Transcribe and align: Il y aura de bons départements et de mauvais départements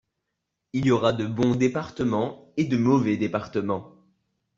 Il 0.73 0.87
y 0.87 0.89
aura 0.91 1.13
de 1.13 1.27
bons 1.27 1.53
départements 1.53 2.51
et 2.57 2.65
de 2.65 2.75
mauvais 2.75 3.17
départements 3.17 3.93